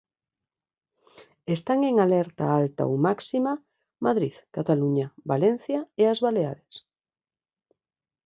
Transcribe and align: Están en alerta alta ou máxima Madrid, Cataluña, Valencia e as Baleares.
Están 1.55 1.79
en 1.89 1.95
alerta 2.05 2.43
alta 2.59 2.83
ou 2.89 2.95
máxima 3.07 3.53
Madrid, 4.05 4.35
Cataluña, 4.57 5.07
Valencia 5.31 5.79
e 6.01 6.03
as 6.11 6.19
Baleares. 6.25 6.73